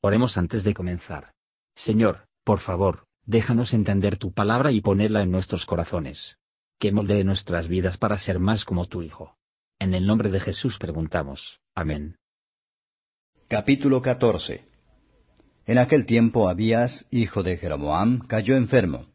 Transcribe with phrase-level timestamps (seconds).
[0.00, 1.32] Oremos antes de comenzar.
[1.74, 6.38] Señor, por favor, déjanos entender tu palabra y ponerla en nuestros corazones.
[6.78, 9.36] Que moldee nuestras vidas para ser más como tu Hijo.
[9.80, 11.60] En el nombre de Jesús preguntamos.
[11.74, 12.16] Amén.
[13.48, 14.64] Capítulo 14
[15.66, 19.06] En aquel tiempo Abías, hijo de Jeroboam, cayó enfermo.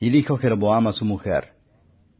[0.00, 1.52] Y dijo Jeroboam a su mujer,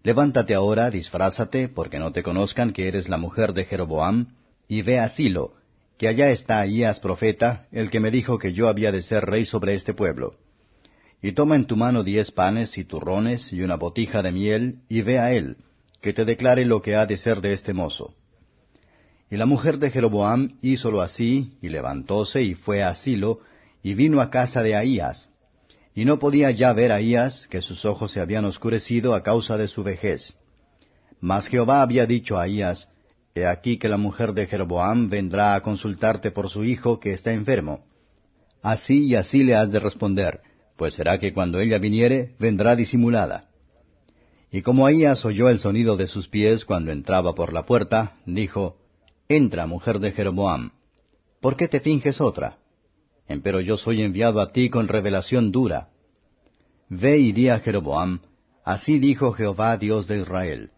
[0.02, 4.34] Levántate ahora, disfrázate, porque no te conozcan que eres la mujer de Jeroboam,
[4.68, 5.54] y ve a Silo,
[5.98, 9.46] que allá está Ahías profeta, el que me dijo que yo había de ser rey
[9.46, 10.34] sobre este pueblo.
[11.22, 15.02] Y toma en tu mano diez panes y turrones y una botija de miel, y
[15.02, 15.56] ve a él,
[16.00, 18.14] que te declare lo que ha de ser de este mozo.
[19.30, 23.40] Y la mujer de Jeroboam hízolo así, y levantóse y fue a Silo,
[23.82, 25.28] y vino a casa de Ahías.
[25.94, 29.68] Y no podía ya ver Ahías, que sus ojos se habían oscurecido a causa de
[29.68, 30.36] su vejez.
[31.20, 32.88] Mas Jehová había dicho a Ahías,
[33.36, 37.32] He aquí que la mujer de Jeroboam vendrá a consultarte por su hijo que está
[37.32, 37.84] enfermo.
[38.62, 40.40] Así y así le has de responder,
[40.76, 43.48] pues será que cuando ella viniere, vendrá disimulada.
[44.52, 48.76] Y como Ahías oyó el sonido de sus pies cuando entraba por la puerta, dijo,
[49.28, 50.70] Entra, mujer de Jeroboam.
[51.40, 52.58] ¿Por qué te finges otra?
[53.26, 55.88] Empero yo soy enviado a ti con revelación dura.
[56.88, 58.20] Ve y di a Jeroboam,
[58.64, 60.70] así dijo Jehová Dios de Israel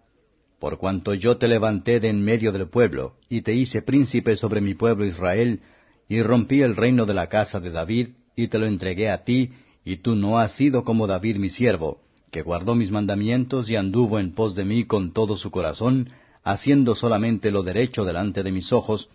[0.59, 4.61] por cuanto yo te levanté de en medio del pueblo, y te hice príncipe sobre
[4.61, 5.61] mi pueblo Israel,
[6.09, 9.53] y rompí el reino de la casa de David, y te lo entregué a ti,
[9.85, 14.19] y tú no has sido como David mi siervo, que guardó mis mandamientos y anduvo
[14.19, 16.11] en pos de mí con todo su corazón,
[16.43, 19.09] haciendo solamente lo derecho delante de mis ojos,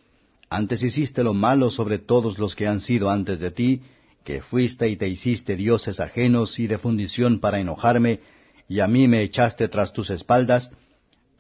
[0.50, 3.82] antes hiciste lo malo sobre todos los que han sido antes de ti,
[4.24, 8.20] que fuiste y te hiciste dioses ajenos y de fundición para enojarme,
[8.68, 10.70] y a mí me echaste tras tus espaldas,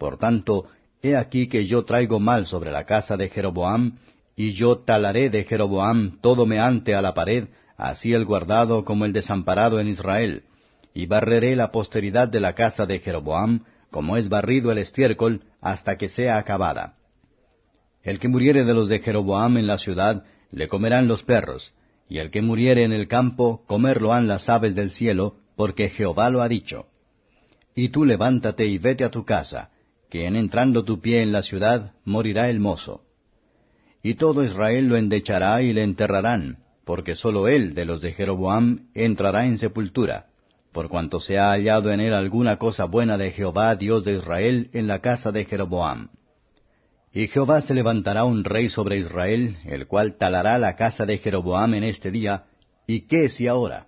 [0.02, 0.66] por tanto,
[1.04, 4.00] he aquí que yo traigo mal sobre la casa de Jeroboam,
[4.36, 9.14] y yo talaré de Jeroboam todo meante a la pared, así el guardado como el
[9.14, 10.42] desamparado en Israel,
[10.96, 16.00] y barreré la posteridad de la casa de Jeroboam, como es barrido el estiércol, hasta
[16.00, 16.96] que sea acabada.
[18.02, 21.75] El que muriere de los de Jeroboam en la ciudad, le comerán los perros,
[22.09, 26.31] y el que muriere en el campo, comerlo han las aves del cielo, porque Jehová
[26.31, 26.88] lo ha dicho.
[27.75, 29.70] Y tú levántate y vete a tu casa,
[30.12, 33.02] que en entrando tu pie en la ciudad morirá el mozo.
[34.04, 38.90] Y todo Israel lo endechará y le enterrarán, porque sólo él de los de Jeroboam
[38.94, 40.26] entrará en sepultura,
[40.74, 44.70] por cuanto se ha hallado en él alguna cosa buena de Jehová Dios de Israel
[44.74, 46.10] en la casa de Jeroboam.
[47.14, 51.74] Y Jehová se levantará un rey sobre Israel, el cual talará la casa de Jeroboam
[51.74, 52.46] en este día,
[52.86, 53.88] y qué si ahora.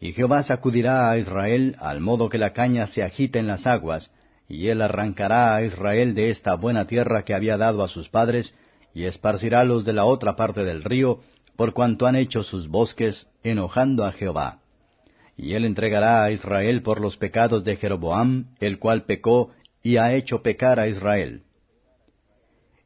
[0.00, 4.10] Y Jehová sacudirá a Israel al modo que la caña se agita en las aguas,
[4.50, 8.54] y él arrancará a Israel de esta buena tierra que había dado a sus padres,
[8.92, 11.20] y esparcirálos de la otra parte del río,
[11.54, 14.58] por cuanto han hecho sus bosques, enojando a Jehová.
[15.36, 19.52] Y él entregará a Israel por los pecados de Jeroboam, el cual pecó,
[19.84, 21.44] y ha hecho pecar a Israel.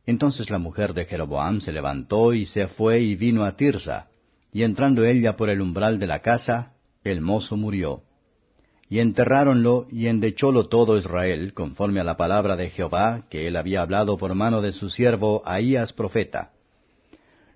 [0.05, 4.09] Entonces la mujer de Jeroboam se levantó y se fue y vino a Tirsa,
[4.53, 8.03] y entrando ella por el umbral de la casa, el mozo murió.
[8.89, 13.83] Y enterráronlo y endechólo todo Israel, conforme a la palabra de Jehová, que él había
[13.83, 16.53] hablado por mano de su siervo Ahías profeta.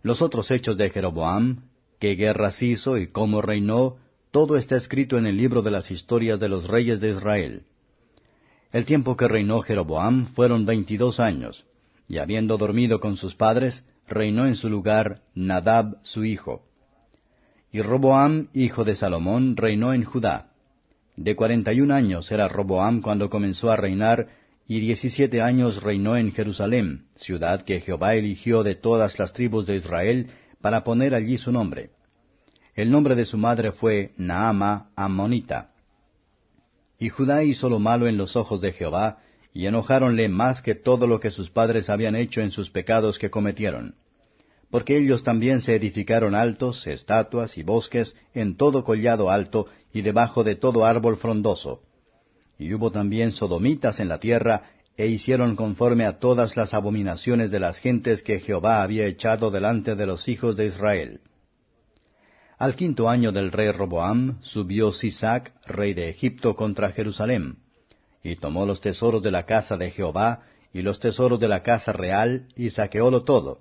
[0.03, 1.65] Los otros hechos de Jeroboam,
[1.99, 3.97] qué guerras hizo y cómo reinó,
[4.31, 7.63] todo está escrito en el libro de las historias de los reyes de Israel.
[8.73, 11.65] El tiempo que reinó Jeroboam fueron veintidós años,
[12.07, 16.65] y habiendo dormido con sus padres, reinó en su lugar Nadab su hijo.
[17.71, 20.48] Y Roboam, hijo de Salomón, reinó en Judá.
[21.19, 24.29] De cuarenta y un años era Roboam cuando comenzó a reinar,
[24.69, 29.75] y diecisiete años reinó en Jerusalén, ciudad que Jehová eligió de todas las tribus de
[29.75, 30.31] Israel
[30.61, 31.91] para poner allí su nombre.
[32.77, 35.73] El nombre de su madre fue Naama Ammonita.
[37.01, 39.19] Y Judá hizo lo malo en los ojos de Jehová,
[39.53, 43.29] y enojáronle más que todo lo que sus padres habían hecho en sus pecados que
[43.29, 43.97] cometieron
[44.71, 50.45] porque ellos también se edificaron altos, estatuas y bosques en todo collado alto y debajo
[50.45, 51.83] de todo árbol frondoso.
[52.59, 57.61] Y hubo también sodomitas en la tierra, e hicieron conforme a todas las abominaciones de
[57.61, 61.21] las gentes que Jehová había echado delante de los hijos de Israel.
[62.59, 67.59] Al quinto año del rey Roboam subió Sisac, rey de Egipto, contra Jerusalén,
[68.25, 70.43] y tomó los tesoros de la casa de Jehová,
[70.73, 73.61] y los tesoros de la casa real, y saqueólo todo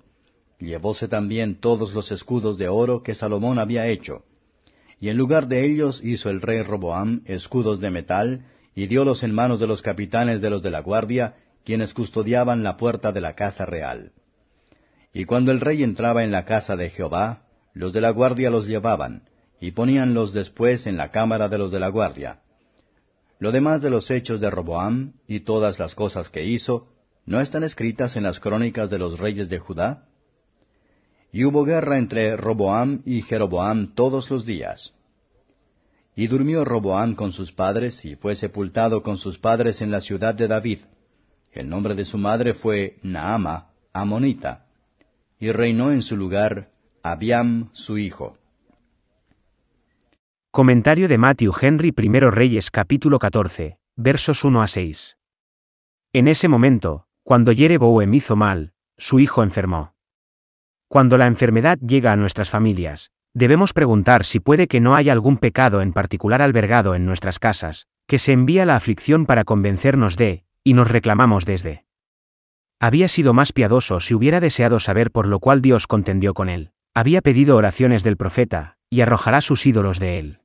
[0.58, 4.24] Llevóse también todos los escudos de oro que Salomón había hecho.
[5.00, 9.34] Y en lugar de ellos hizo el rey Roboam escudos de metal, y diólos en
[9.34, 11.34] manos de los capitanes de los de la guardia,
[11.64, 14.12] quienes custodiaban la puerta de la casa real.
[15.12, 17.42] Y cuando el rey entraba en la casa de Jehová,
[17.74, 19.28] los de la guardia los llevaban,
[19.60, 22.40] y poníanlos después en la cámara de los de la guardia.
[23.38, 26.88] Lo demás de los hechos de Roboam y todas las cosas que hizo,
[27.24, 30.07] ¿no están escritas en las crónicas de los reyes de Judá?
[31.38, 34.92] Y hubo guerra entre Roboam y Jeroboam todos los días.
[36.16, 40.34] Y durmió Roboam con sus padres, y fue sepultado con sus padres en la ciudad
[40.34, 40.80] de David.
[41.52, 44.66] El nombre de su madre fue Naama, Amonita.
[45.38, 46.72] Y reinó en su lugar
[47.04, 48.36] Abiam, su hijo.
[50.50, 55.16] Comentario de Matthew Henry I Reyes capítulo 14, versos 1 a 6.
[56.14, 59.94] En ese momento, cuando Jeroboam hizo mal, su hijo enfermó.
[60.88, 65.36] Cuando la enfermedad llega a nuestras familias, debemos preguntar si puede que no haya algún
[65.36, 70.44] pecado en particular albergado en nuestras casas, que se envía la aflicción para convencernos de,
[70.64, 71.84] y nos reclamamos desde.
[72.80, 76.70] Había sido más piadoso si hubiera deseado saber por lo cual Dios contendió con él.
[76.94, 80.40] Había pedido oraciones del profeta, y arrojará sus ídolos de él.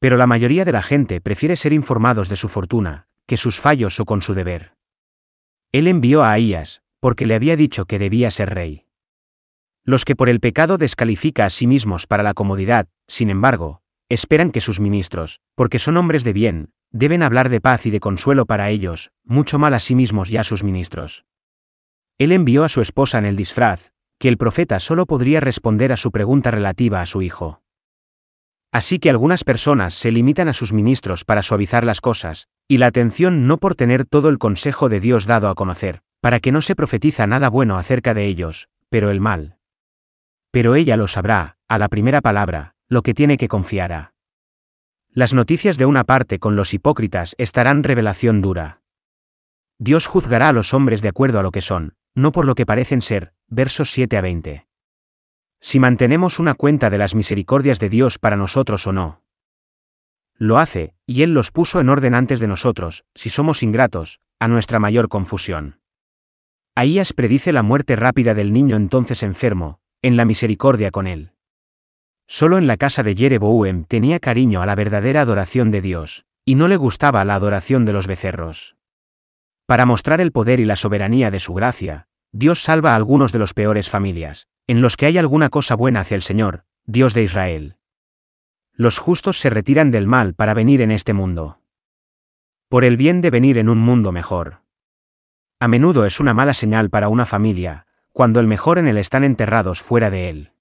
[0.00, 4.00] Pero la mayoría de la gente prefiere ser informados de su fortuna, que sus fallos
[4.00, 4.74] o con su deber.
[5.72, 8.84] Él envió a Ahías, porque le había dicho que debía ser rey.
[9.90, 14.52] Los que por el pecado descalifica a sí mismos para la comodidad, sin embargo, esperan
[14.52, 18.46] que sus ministros, porque son hombres de bien, deben hablar de paz y de consuelo
[18.46, 21.24] para ellos, mucho mal a sí mismos y a sus ministros.
[22.18, 23.90] Él envió a su esposa en el disfraz,
[24.20, 27.60] que el profeta solo podría responder a su pregunta relativa a su hijo.
[28.70, 32.86] Así que algunas personas se limitan a sus ministros para suavizar las cosas, y la
[32.86, 36.62] atención no por tener todo el consejo de Dios dado a conocer, para que no
[36.62, 39.56] se profetiza nada bueno acerca de ellos, pero el mal.
[40.50, 44.12] Pero ella lo sabrá, a la primera palabra, lo que tiene que confiar a.
[45.12, 48.82] Las noticias de una parte con los hipócritas estarán revelación dura.
[49.78, 52.66] Dios juzgará a los hombres de acuerdo a lo que son, no por lo que
[52.66, 54.70] parecen ser, versos 7 a 20
[55.60, 59.22] si mantenemos una cuenta de las misericordias de Dios para nosotros o no.
[60.36, 64.48] Lo hace, y Él los puso en orden antes de nosotros, si somos ingratos, a
[64.48, 65.80] nuestra mayor confusión.
[66.74, 71.32] Ahías predice la muerte rápida del niño entonces enfermo, en la misericordia con él.
[72.26, 76.54] Solo en la casa de Jereboam tenía cariño a la verdadera adoración de Dios, y
[76.54, 78.76] no le gustaba la adoración de los becerros.
[79.66, 83.40] Para mostrar el poder y la soberanía de su gracia, Dios salva a algunos de
[83.40, 87.24] los peores familias, en los que hay alguna cosa buena hacia el Señor, Dios de
[87.24, 87.76] Israel.
[88.74, 91.58] Los justos se retiran del mal para venir en este mundo.
[92.68, 94.60] Por el bien de venir en un mundo mejor.
[95.58, 99.24] A menudo es una mala señal para una familia, cuando el mejor en él están
[99.24, 100.52] enterrados fuera de él.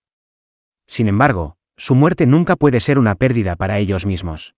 [0.88, 4.56] Sin embargo, su muerte nunca puede ser una pérdida para ellos mismos.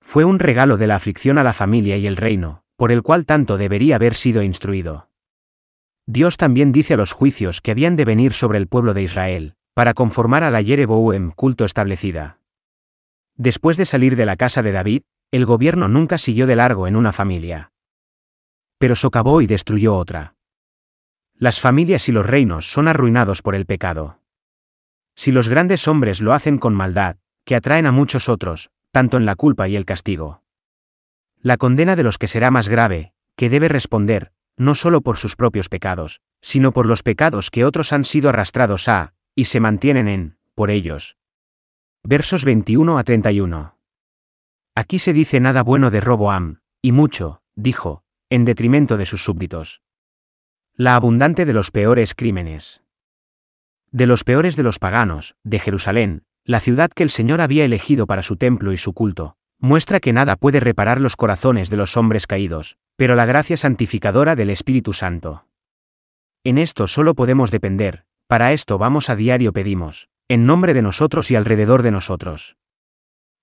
[0.00, 3.24] Fue un regalo de la aflicción a la familia y el reino, por el cual
[3.24, 5.08] tanto debería haber sido instruido.
[6.06, 9.54] Dios también dice a los juicios que habían de venir sobre el pueblo de Israel,
[9.74, 12.38] para conformar a la Yereboam culto establecida.
[13.36, 16.96] Después de salir de la casa de David, el gobierno nunca siguió de largo en
[16.96, 17.72] una familia.
[18.78, 20.34] Pero socavó y destruyó otra.
[21.38, 24.20] Las familias y los reinos son arruinados por el pecado.
[25.16, 29.26] Si los grandes hombres lo hacen con maldad, que atraen a muchos otros, tanto en
[29.26, 30.42] la culpa y el castigo.
[31.40, 35.36] La condena de los que será más grave, que debe responder, no solo por sus
[35.36, 40.08] propios pecados, sino por los pecados que otros han sido arrastrados a, y se mantienen
[40.08, 41.16] en, por ellos.
[42.04, 43.76] Versos 21 a 31.
[44.74, 49.82] Aquí se dice nada bueno de Roboam, y mucho, dijo, en detrimento de sus súbditos.
[50.76, 52.82] La abundante de los peores crímenes.
[53.92, 58.08] De los peores de los paganos, de Jerusalén, la ciudad que el Señor había elegido
[58.08, 61.96] para su templo y su culto, muestra que nada puede reparar los corazones de los
[61.96, 65.46] hombres caídos, pero la gracia santificadora del Espíritu Santo.
[66.42, 71.30] En esto solo podemos depender, para esto vamos a diario pedimos, en nombre de nosotros
[71.30, 72.56] y alrededor de nosotros.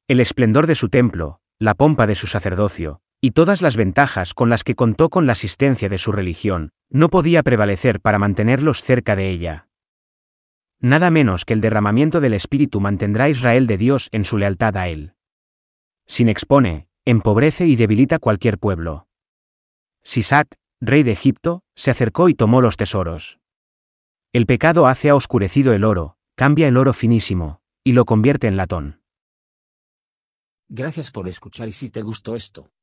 [0.09, 4.49] El esplendor de su templo, la pompa de su sacerdocio, y todas las ventajas con
[4.49, 9.15] las que contó con la asistencia de su religión, no podía prevalecer para mantenerlos cerca
[9.15, 9.67] de ella.
[10.79, 14.75] Nada menos que el derramamiento del Espíritu mantendrá a Israel de Dios en su lealtad
[14.75, 15.13] a Él
[16.11, 19.07] sin expone, empobrece y debilita cualquier pueblo.
[20.03, 23.39] Sisac, rey de Egipto, se acercó y tomó los tesoros.
[24.33, 28.57] El pecado hace a oscurecido el oro, cambia el oro finísimo, y lo convierte en
[28.57, 29.01] latón.
[30.67, 32.71] Gracias por escuchar y si te gustó esto,